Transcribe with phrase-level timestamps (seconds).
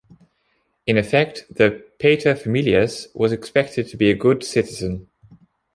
[0.87, 5.11] In effect, the "pater familias" was expected to be a good citizen.